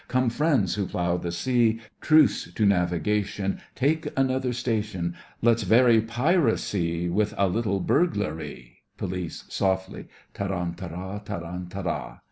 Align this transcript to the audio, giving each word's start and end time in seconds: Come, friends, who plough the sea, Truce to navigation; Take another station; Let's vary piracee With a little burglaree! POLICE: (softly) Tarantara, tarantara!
Come, 0.07 0.31
friends, 0.31 0.73
who 0.73 0.87
plough 0.87 1.17
the 1.17 1.31
sea, 1.31 1.79
Truce 2.01 2.51
to 2.55 2.65
navigation; 2.65 3.61
Take 3.75 4.07
another 4.17 4.51
station; 4.51 5.13
Let's 5.43 5.61
vary 5.61 6.01
piracee 6.01 7.07
With 7.07 7.35
a 7.37 7.47
little 7.47 7.79
burglaree! 7.79 8.77
POLICE: 8.97 9.43
(softly) 9.49 10.07
Tarantara, 10.33 11.21
tarantara! 11.23 12.19